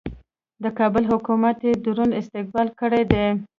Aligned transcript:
د 0.63 0.65
کابل 0.79 1.03
حکومت 1.11 1.57
یې 1.67 1.73
دروند 1.85 2.17
استقبال 2.21 2.67
کړی 2.79 3.03
دی. 3.11 3.25